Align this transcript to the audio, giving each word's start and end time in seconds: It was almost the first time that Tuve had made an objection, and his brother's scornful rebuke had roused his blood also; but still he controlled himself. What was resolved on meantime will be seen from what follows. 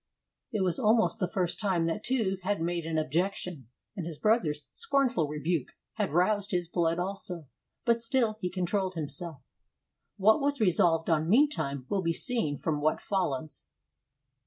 It 0.51 0.63
was 0.63 0.79
almost 0.79 1.19
the 1.19 1.27
first 1.27 1.59
time 1.59 1.85
that 1.85 2.03
Tuve 2.03 2.41
had 2.41 2.59
made 2.59 2.87
an 2.87 2.97
objection, 2.97 3.67
and 3.95 4.03
his 4.07 4.17
brother's 4.17 4.61
scornful 4.73 5.27
rebuke 5.27 5.73
had 5.93 6.11
roused 6.11 6.49
his 6.49 6.67
blood 6.67 6.97
also; 6.97 7.45
but 7.85 8.01
still 8.01 8.35
he 8.39 8.49
controlled 8.49 8.95
himself. 8.95 9.43
What 10.17 10.41
was 10.41 10.59
resolved 10.59 11.07
on 11.07 11.29
meantime 11.29 11.85
will 11.87 12.01
be 12.01 12.13
seen 12.13 12.57
from 12.57 12.81
what 12.81 12.99
follows. 12.99 13.65